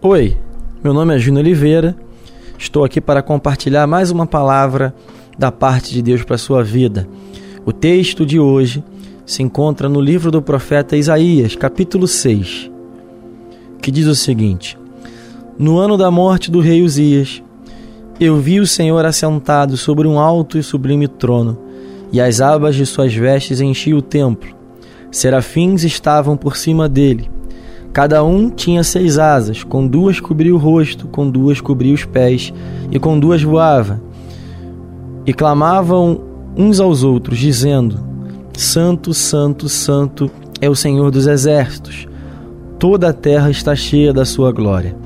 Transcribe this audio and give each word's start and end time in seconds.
Oi, 0.00 0.36
meu 0.82 0.94
nome 0.94 1.16
é 1.16 1.18
Júnior 1.18 1.44
Oliveira. 1.44 1.96
Estou 2.56 2.84
aqui 2.84 3.00
para 3.00 3.20
compartilhar 3.20 3.84
mais 3.84 4.12
uma 4.12 4.28
palavra 4.28 4.94
da 5.36 5.50
parte 5.50 5.92
de 5.92 6.00
Deus 6.00 6.22
para 6.22 6.36
a 6.36 6.38
sua 6.38 6.62
vida. 6.62 7.08
O 7.66 7.72
texto 7.72 8.24
de 8.24 8.38
hoje 8.38 8.84
se 9.26 9.42
encontra 9.42 9.88
no 9.88 10.00
livro 10.00 10.30
do 10.30 10.40
profeta 10.40 10.96
Isaías, 10.96 11.56
capítulo 11.56 12.06
6, 12.06 12.70
que 13.82 13.90
diz 13.90 14.06
o 14.06 14.14
seguinte: 14.14 14.78
No 15.58 15.78
ano 15.78 15.96
da 15.96 16.12
morte 16.12 16.48
do 16.48 16.60
rei 16.60 16.80
Uzias, 16.80 17.42
eu 18.20 18.36
vi 18.36 18.60
o 18.60 18.68
Senhor 18.68 19.04
assentado 19.04 19.76
sobre 19.76 20.06
um 20.06 20.16
alto 20.20 20.56
e 20.56 20.62
sublime 20.62 21.08
trono, 21.08 21.58
e 22.12 22.20
as 22.20 22.40
abas 22.40 22.76
de 22.76 22.86
suas 22.86 23.12
vestes 23.12 23.60
enchiam 23.60 23.98
o 23.98 24.02
templo. 24.02 24.54
Serafins 25.10 25.82
estavam 25.82 26.36
por 26.36 26.56
cima 26.56 26.88
dele 26.88 27.28
Cada 27.92 28.22
um 28.22 28.50
tinha 28.50 28.84
seis 28.84 29.18
asas, 29.18 29.64
com 29.64 29.86
duas 29.86 30.20
cobria 30.20 30.54
o 30.54 30.58
rosto, 30.58 31.06
com 31.08 31.28
duas 31.28 31.60
cobria 31.60 31.94
os 31.94 32.04
pés, 32.04 32.52
e 32.90 32.98
com 32.98 33.18
duas 33.18 33.42
voava. 33.42 34.00
E 35.26 35.32
clamavam 35.32 36.20
uns 36.56 36.80
aos 36.80 37.02
outros, 37.02 37.38
dizendo: 37.38 37.98
Santo, 38.56 39.12
Santo, 39.14 39.68
Santo 39.68 40.30
é 40.60 40.68
o 40.68 40.74
Senhor 40.74 41.10
dos 41.10 41.26
exércitos. 41.26 42.06
Toda 42.78 43.08
a 43.08 43.12
terra 43.12 43.50
está 43.50 43.74
cheia 43.74 44.12
da 44.12 44.24
sua 44.24 44.52
glória. 44.52 44.96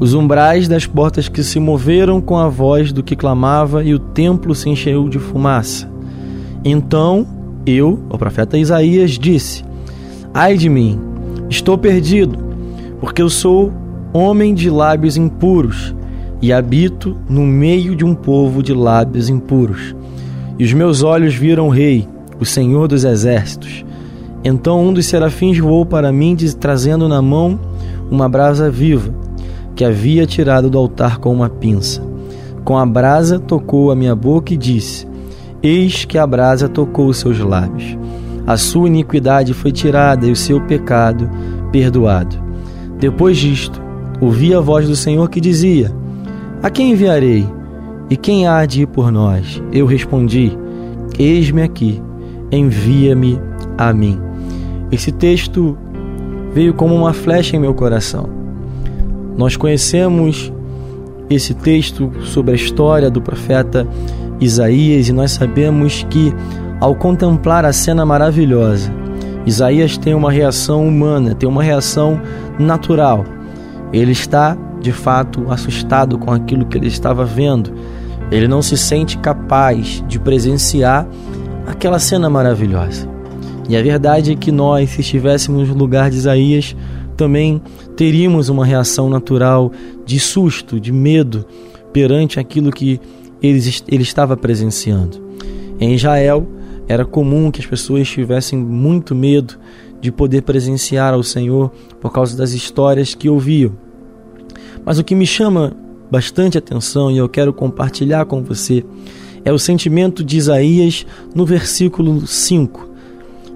Os 0.00 0.14
umbrais 0.14 0.66
das 0.66 0.86
portas 0.86 1.28
que 1.28 1.42
se 1.42 1.60
moveram 1.60 2.20
com 2.20 2.36
a 2.36 2.48
voz 2.48 2.92
do 2.92 3.02
que 3.02 3.14
clamava, 3.14 3.84
e 3.84 3.94
o 3.94 3.98
templo 3.98 4.54
se 4.54 4.68
encheu 4.68 5.08
de 5.08 5.18
fumaça. 5.18 5.88
Então 6.64 7.26
eu, 7.66 8.00
o 8.10 8.18
profeta 8.18 8.58
Isaías, 8.58 9.12
disse: 9.12 9.64
Ai 10.32 10.56
de 10.56 10.68
mim! 10.68 11.13
Estou 11.48 11.76
perdido, 11.76 12.38
porque 13.00 13.20
eu 13.20 13.28
sou 13.28 13.72
homem 14.12 14.54
de 14.54 14.70
lábios 14.70 15.16
impuros 15.16 15.94
e 16.40 16.52
habito 16.52 17.16
no 17.28 17.42
meio 17.42 17.94
de 17.94 18.04
um 18.04 18.14
povo 18.14 18.62
de 18.62 18.72
lábios 18.72 19.28
impuros. 19.28 19.94
E 20.58 20.64
os 20.64 20.72
meus 20.72 21.02
olhos 21.02 21.34
viram 21.34 21.66
o 21.66 21.70
Rei, 21.70 22.08
o 22.40 22.44
Senhor 22.44 22.88
dos 22.88 23.04
Exércitos. 23.04 23.84
Então 24.42 24.82
um 24.82 24.92
dos 24.92 25.06
serafins 25.06 25.58
voou 25.58 25.84
para 25.84 26.12
mim, 26.12 26.36
trazendo 26.58 27.08
na 27.08 27.20
mão 27.20 27.58
uma 28.10 28.28
brasa 28.28 28.70
viva, 28.70 29.14
que 29.74 29.84
havia 29.84 30.26
tirado 30.26 30.70
do 30.70 30.78
altar 30.78 31.18
com 31.18 31.32
uma 31.32 31.48
pinça. 31.48 32.02
Com 32.64 32.78
a 32.78 32.86
brasa 32.86 33.38
tocou 33.38 33.90
a 33.90 33.96
minha 33.96 34.14
boca 34.14 34.54
e 34.54 34.56
disse: 34.56 35.06
Eis 35.62 36.04
que 36.04 36.16
a 36.16 36.26
brasa 36.26 36.68
tocou 36.68 37.08
os 37.08 37.18
seus 37.18 37.38
lábios 37.38 37.98
a 38.46 38.56
sua 38.56 38.88
iniquidade 38.88 39.54
foi 39.54 39.72
tirada 39.72 40.26
e 40.26 40.32
o 40.32 40.36
seu 40.36 40.60
pecado 40.60 41.30
perdoado. 41.72 42.36
Depois 42.98 43.36
disto, 43.36 43.80
ouvi 44.20 44.54
a 44.54 44.60
voz 44.60 44.86
do 44.86 44.96
Senhor 44.96 45.28
que 45.28 45.40
dizia: 45.40 45.90
A 46.62 46.70
quem 46.70 46.92
enviarei? 46.92 47.46
E 48.10 48.16
quem 48.16 48.46
há 48.46 48.66
de 48.66 48.82
ir 48.82 48.86
por 48.86 49.10
nós? 49.10 49.62
Eu 49.72 49.86
respondi: 49.86 50.56
Eis-me 51.18 51.62
aqui, 51.62 52.02
envia-me 52.50 53.40
a 53.78 53.92
mim. 53.92 54.20
Esse 54.92 55.10
texto 55.10 55.76
veio 56.52 56.74
como 56.74 56.94
uma 56.94 57.12
flecha 57.12 57.56
em 57.56 57.60
meu 57.60 57.74
coração. 57.74 58.28
Nós 59.36 59.56
conhecemos 59.56 60.52
esse 61.28 61.54
texto 61.54 62.12
sobre 62.22 62.52
a 62.52 62.54
história 62.54 63.10
do 63.10 63.20
profeta 63.20 63.86
Isaías 64.40 65.08
e 65.08 65.12
nós 65.12 65.32
sabemos 65.32 66.06
que 66.10 66.32
ao 66.80 66.94
contemplar 66.94 67.64
a 67.64 67.72
cena 67.72 68.04
maravilhosa, 68.04 68.92
Isaías 69.46 69.96
tem 69.98 70.14
uma 70.14 70.30
reação 70.30 70.86
humana, 70.86 71.34
tem 71.34 71.48
uma 71.48 71.62
reação 71.62 72.20
natural. 72.58 73.24
Ele 73.92 74.12
está, 74.12 74.56
de 74.80 74.92
fato, 74.92 75.44
assustado 75.50 76.18
com 76.18 76.32
aquilo 76.32 76.66
que 76.66 76.78
ele 76.78 76.88
estava 76.88 77.24
vendo. 77.24 77.72
Ele 78.30 78.48
não 78.48 78.62
se 78.62 78.76
sente 78.76 79.18
capaz 79.18 80.02
de 80.08 80.18
presenciar 80.18 81.06
aquela 81.66 81.98
cena 81.98 82.28
maravilhosa. 82.30 83.08
E 83.68 83.76
a 83.76 83.82
verdade 83.82 84.32
é 84.32 84.34
que 84.34 84.50
nós, 84.50 84.90
se 84.90 85.00
estivéssemos 85.00 85.68
no 85.68 85.74
lugar 85.74 86.10
de 86.10 86.16
Isaías, 86.16 86.74
também 87.16 87.62
teríamos 87.96 88.48
uma 88.48 88.64
reação 88.64 89.08
natural 89.08 89.70
de 90.04 90.18
susto, 90.18 90.80
de 90.80 90.92
medo 90.92 91.46
perante 91.92 92.40
aquilo 92.40 92.70
que 92.70 93.00
ele, 93.42 93.60
ele 93.88 94.02
estava 94.02 94.36
presenciando. 94.36 95.22
Em 95.78 95.94
Israel, 95.94 96.46
era 96.88 97.04
comum 97.04 97.50
que 97.50 97.60
as 97.60 97.66
pessoas 97.66 98.08
tivessem 98.08 98.58
muito 98.58 99.14
medo 99.14 99.58
de 100.00 100.12
poder 100.12 100.42
presenciar 100.42 101.14
ao 101.14 101.22
Senhor 101.22 101.72
por 102.00 102.12
causa 102.12 102.36
das 102.36 102.52
histórias 102.52 103.14
que 103.14 103.28
ouviam. 103.28 103.72
Mas 104.84 104.98
o 104.98 105.04
que 105.04 105.14
me 105.14 105.26
chama 105.26 105.72
bastante 106.10 106.58
atenção 106.58 107.10
e 107.10 107.16
eu 107.16 107.28
quero 107.28 107.52
compartilhar 107.52 108.26
com 108.26 108.42
você 108.42 108.84
é 109.44 109.52
o 109.52 109.58
sentimento 109.58 110.22
de 110.22 110.36
Isaías 110.36 111.06
no 111.34 111.46
versículo 111.46 112.26
5. 112.26 112.90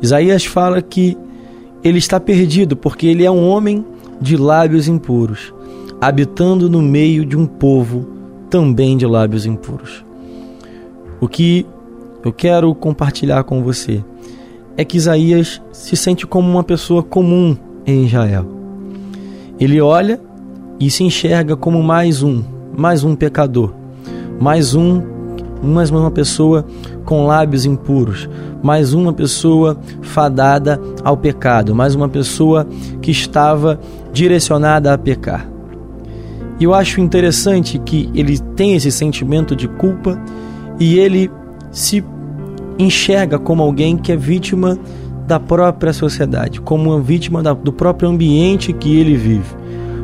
Isaías 0.00 0.44
fala 0.44 0.80
que 0.80 1.16
ele 1.82 1.98
está 1.98 2.18
perdido 2.18 2.76
porque 2.76 3.06
ele 3.06 3.24
é 3.24 3.30
um 3.30 3.48
homem 3.48 3.84
de 4.20 4.36
lábios 4.36 4.88
impuros, 4.88 5.52
habitando 6.00 6.68
no 6.68 6.80
meio 6.80 7.24
de 7.24 7.36
um 7.36 7.46
povo 7.46 8.06
também 8.48 8.96
de 8.96 9.06
lábios 9.06 9.46
impuros. 9.46 10.04
O 11.20 11.28
que 11.28 11.66
eu 12.26 12.32
quero 12.32 12.74
compartilhar 12.74 13.44
com 13.44 13.62
você 13.62 14.02
é 14.76 14.84
que 14.84 14.96
Isaías 14.96 15.62
se 15.70 15.94
sente 15.96 16.26
como 16.26 16.50
uma 16.50 16.64
pessoa 16.64 17.00
comum 17.00 17.56
em 17.86 18.04
Israel. 18.04 18.44
Ele 19.60 19.80
olha 19.80 20.20
e 20.80 20.90
se 20.90 21.04
enxerga 21.04 21.56
como 21.56 21.80
mais 21.84 22.24
um, 22.24 22.42
mais 22.76 23.04
um 23.04 23.14
pecador, 23.14 23.72
mais 24.40 24.74
um, 24.74 25.00
mais 25.62 25.88
uma 25.88 26.10
pessoa 26.10 26.66
com 27.04 27.24
lábios 27.24 27.64
impuros, 27.64 28.28
mais 28.60 28.92
uma 28.92 29.12
pessoa 29.12 29.78
fadada 30.02 30.80
ao 31.04 31.16
pecado, 31.16 31.76
mais 31.76 31.94
uma 31.94 32.08
pessoa 32.08 32.66
que 33.00 33.12
estava 33.12 33.78
direcionada 34.12 34.92
a 34.92 34.98
pecar. 34.98 35.48
E 36.58 36.64
eu 36.64 36.74
acho 36.74 37.00
interessante 37.00 37.78
que 37.78 38.10
ele 38.16 38.36
tem 38.56 38.74
esse 38.74 38.90
sentimento 38.90 39.54
de 39.54 39.68
culpa 39.68 40.20
e 40.80 40.98
ele 40.98 41.30
se 41.70 42.02
enxerga 42.78 43.38
como 43.38 43.62
alguém 43.62 43.96
que 43.96 44.12
é 44.12 44.16
vítima 44.16 44.78
da 45.26 45.40
própria 45.40 45.92
sociedade, 45.92 46.60
como 46.60 46.90
uma 46.90 47.00
vítima 47.00 47.42
da, 47.42 47.52
do 47.52 47.72
próprio 47.72 48.08
ambiente 48.08 48.72
que 48.72 48.96
ele 48.96 49.16
vive. 49.16 49.54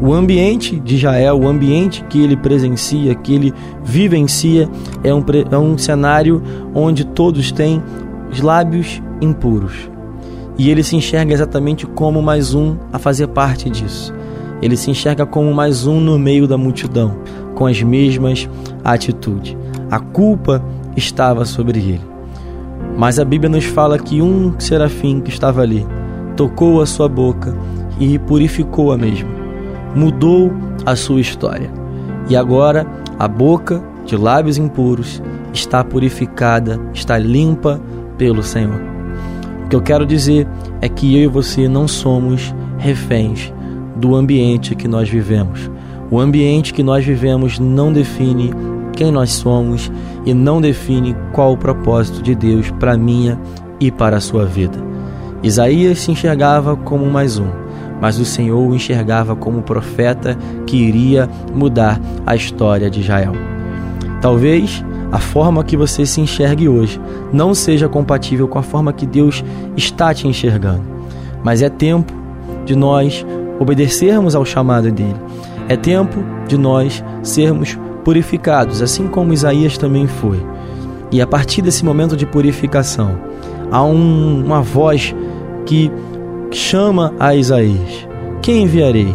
O 0.00 0.12
ambiente 0.12 0.78
de 0.78 0.96
Israel, 0.96 1.40
o 1.40 1.48
ambiente 1.48 2.04
que 2.04 2.22
ele 2.22 2.36
presencia, 2.36 3.14
que 3.14 3.34
ele 3.34 3.54
vivencia, 3.82 4.68
é 5.02 5.12
um, 5.12 5.24
é 5.50 5.56
um 5.56 5.78
cenário 5.78 6.42
onde 6.74 7.04
todos 7.04 7.50
têm 7.50 7.82
os 8.30 8.42
lábios 8.42 9.00
impuros. 9.22 9.90
E 10.58 10.70
ele 10.70 10.82
se 10.82 10.96
enxerga 10.96 11.32
exatamente 11.32 11.86
como 11.86 12.22
mais 12.22 12.54
um 12.54 12.76
a 12.92 12.98
fazer 12.98 13.28
parte 13.28 13.70
disso. 13.70 14.12
Ele 14.60 14.76
se 14.76 14.90
enxerga 14.90 15.24
como 15.24 15.52
mais 15.54 15.86
um 15.86 15.98
no 16.00 16.18
meio 16.18 16.46
da 16.46 16.58
multidão, 16.58 17.18
com 17.54 17.66
as 17.66 17.82
mesmas 17.82 18.48
atitudes. 18.84 19.56
A 19.90 19.98
culpa 19.98 20.62
estava 20.94 21.44
sobre 21.44 21.78
ele. 21.78 22.15
Mas 22.96 23.18
a 23.18 23.24
Bíblia 23.24 23.50
nos 23.50 23.64
fala 23.64 23.98
que 23.98 24.22
um 24.22 24.58
serafim 24.58 25.20
que 25.20 25.30
estava 25.30 25.60
ali 25.60 25.86
tocou 26.34 26.80
a 26.80 26.86
sua 26.86 27.08
boca 27.08 27.54
e 28.00 28.18
purificou 28.18 28.92
a 28.92 28.96
mesma, 28.96 29.28
mudou 29.94 30.52
a 30.84 30.96
sua 30.96 31.20
história. 31.20 31.70
E 32.28 32.36
agora 32.36 32.86
a 33.18 33.28
boca 33.28 33.82
de 34.04 34.16
lábios 34.16 34.58
impuros 34.58 35.22
está 35.52 35.82
purificada, 35.84 36.80
está 36.92 37.18
limpa 37.18 37.80
pelo 38.16 38.42
Senhor. 38.42 38.80
O 39.64 39.68
que 39.68 39.76
eu 39.76 39.82
quero 39.82 40.06
dizer 40.06 40.46
é 40.80 40.88
que 40.88 41.16
eu 41.16 41.24
e 41.24 41.26
você 41.26 41.68
não 41.68 41.88
somos 41.88 42.54
reféns 42.78 43.52
do 43.96 44.14
ambiente 44.14 44.74
que 44.74 44.86
nós 44.86 45.08
vivemos. 45.08 45.70
O 46.10 46.20
ambiente 46.20 46.72
que 46.72 46.82
nós 46.82 47.04
vivemos 47.04 47.58
não 47.58 47.92
define 47.92 48.52
quem 48.96 49.12
nós 49.12 49.30
somos 49.30 49.92
e 50.24 50.34
não 50.34 50.60
define 50.60 51.14
qual 51.32 51.52
o 51.52 51.56
propósito 51.56 52.22
de 52.22 52.34
Deus 52.34 52.70
para 52.72 52.96
minha 52.96 53.38
e 53.78 53.90
para 53.90 54.16
a 54.16 54.20
sua 54.20 54.44
vida. 54.44 54.78
Isaías 55.42 56.00
se 56.00 56.10
enxergava 56.10 56.74
como 56.74 57.06
mais 57.06 57.38
um, 57.38 57.48
mas 58.00 58.18
o 58.18 58.24
Senhor 58.24 58.58
o 58.58 58.74
enxergava 58.74 59.36
como 59.36 59.62
profeta 59.62 60.36
que 60.66 60.76
iria 60.76 61.28
mudar 61.54 62.00
a 62.26 62.34
história 62.34 62.90
de 62.90 63.00
Israel. 63.00 63.32
Talvez 64.20 64.84
a 65.12 65.18
forma 65.18 65.62
que 65.62 65.76
você 65.76 66.04
se 66.04 66.20
enxergue 66.20 66.68
hoje 66.68 67.00
não 67.32 67.54
seja 67.54 67.88
compatível 67.88 68.48
com 68.48 68.58
a 68.58 68.62
forma 68.62 68.92
que 68.92 69.06
Deus 69.06 69.44
está 69.76 70.12
te 70.12 70.26
enxergando, 70.26 70.82
mas 71.44 71.62
é 71.62 71.68
tempo 71.68 72.12
de 72.64 72.74
nós 72.74 73.24
obedecermos 73.60 74.34
ao 74.34 74.44
chamado 74.44 74.90
dele. 74.90 75.16
É 75.68 75.76
tempo 75.76 76.18
de 76.48 76.56
nós 76.56 77.04
sermos 77.22 77.78
purificados, 78.06 78.80
assim 78.80 79.08
como 79.08 79.32
Isaías 79.32 79.76
também 79.76 80.06
foi. 80.06 80.40
E 81.10 81.20
a 81.20 81.26
partir 81.26 81.60
desse 81.60 81.84
momento 81.84 82.16
de 82.16 82.24
purificação, 82.24 83.18
há 83.68 83.82
um, 83.82 84.44
uma 84.44 84.62
voz 84.62 85.12
que 85.66 85.90
chama 86.52 87.12
a 87.18 87.34
Isaías: 87.34 88.06
Quem 88.40 88.62
enviarei? 88.62 89.12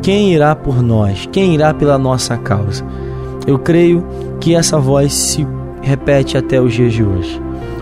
quem 0.00 0.34
irá 0.34 0.54
por 0.54 0.82
nós? 0.82 1.26
Quem 1.32 1.54
irá 1.54 1.72
pela 1.72 1.98
nossa 1.98 2.36
causa? 2.36 2.84
Eu 3.46 3.58
creio 3.58 4.06
que 4.38 4.54
essa 4.54 4.78
voz 4.78 5.12
se 5.14 5.46
repete 5.82 6.36
até 6.36 6.60
os 6.60 6.74
dias 6.74 6.92
de 6.92 7.02
hoje. 7.02 7.40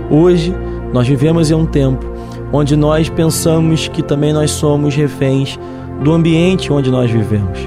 Hoje, 0.08 0.54
nós 0.92 1.06
vivemos 1.06 1.50
em 1.50 1.54
um 1.54 1.66
tempo 1.66 2.04
onde 2.52 2.76
nós 2.76 3.08
pensamos 3.08 3.88
que 3.88 4.02
também 4.02 4.32
nós 4.32 4.50
somos 4.52 4.94
reféns 4.94 5.58
do 6.02 6.12
ambiente 6.12 6.72
onde 6.72 6.90
nós 6.90 7.10
vivemos. 7.10 7.58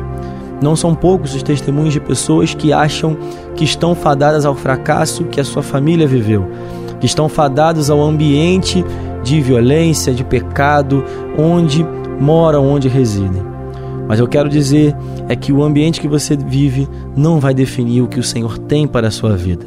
Não 0.62 0.76
são 0.76 0.96
poucos 0.96 1.36
os 1.36 1.44
testemunhos 1.44 1.94
de 1.94 2.00
pessoas 2.00 2.54
que 2.54 2.72
acham 2.72 3.18
que 3.56 3.64
estão 3.64 3.94
fadadas 3.94 4.46
ao 4.46 4.56
fracasso 4.56 5.26
que 5.26 5.40
a 5.40 5.44
sua 5.44 5.62
família 5.62 6.08
viveu, 6.08 6.48
que 7.00 7.06
estão 7.06 7.28
fadados 7.28 7.90
ao 7.90 8.02
ambiente 8.02 8.84
de 9.24 9.42
violência, 9.42 10.14
de 10.14 10.24
pecado, 10.24 11.04
onde 11.38 11.86
moram, 12.20 12.66
onde 12.66 12.88
residem. 12.88 13.44
Mas 14.08 14.20
eu 14.20 14.28
quero 14.28 14.48
dizer 14.48 14.96
é 15.28 15.36
que 15.36 15.52
o 15.52 15.64
ambiente 15.64 16.00
que 16.00 16.08
você 16.08 16.38
vive 16.38 16.88
não 17.16 17.40
vai 17.40 17.54
definir 17.54 18.02
o 18.02 18.08
que 18.08 18.20
o 18.20 18.24
Senhor 18.24 18.58
tem 18.58 18.88
para 18.88 19.08
a 19.08 19.12
sua 19.12 19.36
vida. 19.36 19.66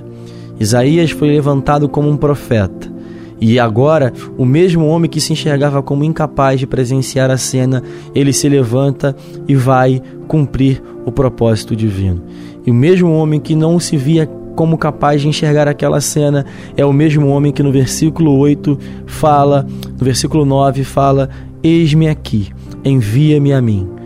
Isaías 0.61 1.11
foi 1.11 1.29
levantado 1.29 1.88
como 1.88 2.08
um 2.08 2.17
profeta. 2.17 2.97
E 3.40 3.58
agora, 3.58 4.12
o 4.37 4.44
mesmo 4.44 4.87
homem 4.87 5.08
que 5.08 5.20
se 5.20 5.32
enxergava 5.32 5.82
como 5.82 6.05
incapaz 6.05 6.58
de 6.58 6.67
presenciar 6.67 7.31
a 7.31 7.37
cena, 7.37 7.82
ele 8.14 8.32
se 8.32 8.49
levanta 8.49 9.17
e 9.46 9.55
vai 9.55 10.02
cumprir 10.26 10.82
o 11.05 11.12
propósito 11.12 11.76
divino. 11.76 12.23
E 12.67 12.70
o 12.70 12.75
mesmo 12.75 13.12
homem 13.12 13.40
que 13.40 13.55
não 13.55 13.79
se 13.79 13.96
via 13.96 14.26
como 14.56 14.76
capaz 14.76 15.23
de 15.23 15.29
enxergar 15.29 15.69
aquela 15.69 16.00
cena 16.00 16.44
é 16.76 16.85
o 16.85 16.93
mesmo 16.93 17.29
homem 17.29 17.52
que 17.52 17.62
no 17.62 17.70
versículo 17.70 18.37
8 18.37 18.76
fala, 19.06 19.64
no 19.96 20.05
versículo 20.05 20.44
9 20.44 20.82
fala: 20.82 21.31
Eis-me 21.62 22.08
aqui, 22.08 22.49
envia-me 22.85 23.52
a 23.52 23.62
mim. 23.62 23.97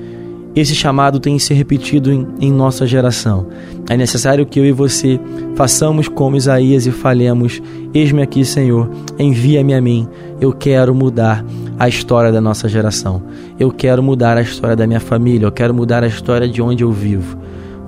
Esse 0.55 0.75
chamado 0.75 1.19
tem 1.19 1.39
se 1.39 1.55
repetido 1.55 2.13
em, 2.13 2.27
em, 2.39 2.53
nossa 2.53 2.87
geração. 2.87 3.47
É 3.89 3.97
necessário 3.97 4.45
que 4.45 4.61
eu 4.61 4.67
e 4.67 4.73
você 4.73 5.19
façamos 5.55 6.09
como 6.09 6.37
Isaías 6.37 6.87
e 6.87 6.91
falemos: 6.91 7.63
Eis-me 7.95 8.21
aqui, 8.21 8.45
Senhor, 8.45 8.91
envia-me 9.19 9.73
a 9.73 9.81
mim. 9.81 10.07
Eu 10.41 10.53
quero 10.53 10.95
mudar 10.95 11.43
a 11.79 11.89
história 11.89 12.31
da 12.31 12.41
nossa 12.41 12.69
geração. 12.69 13.23
Eu 13.59 13.71
quero 13.71 14.03
mudar 14.03 14.37
a 14.37 14.43
história 14.43 14.77
da 14.77 14.87
minha 14.87 15.01
família. 15.01 15.47
Eu 15.47 15.53
quero 15.53 15.73
mudar 15.73 16.05
a 16.05 16.07
história 16.07 16.47
de 16.47 16.61
onde 16.61 16.85
eu 16.85 16.93
vivo. 16.93 17.39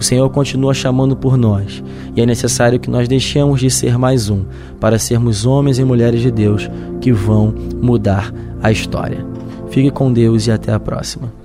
O 0.01 0.03
Senhor 0.03 0.29
continua 0.31 0.75
chamando 0.75 1.15
por 1.15 1.37
nós 1.37 1.83
e 2.17 2.21
é 2.21 2.27
necessário 2.27 2.81
que 2.81 2.91
nós 2.91 3.07
deixemos 3.07 3.61
de 3.61 3.71
ser 3.71 3.97
mais 3.97 4.29
um 4.29 4.45
para 4.81 4.99
sermos 4.99 5.47
homens 5.47 5.79
e 5.79 5.85
mulheres 5.85 6.21
de 6.21 6.31
Deus 6.31 6.69
que 7.01 7.13
vão 7.13 7.55
mudar 7.81 8.33
a 8.63 8.73
história. 8.73 9.25
Fique 9.71 9.91
com 9.91 10.13
Deus 10.13 10.47
e 10.47 10.51
até 10.51 10.73
a 10.73 10.81
próxima. 10.81 11.44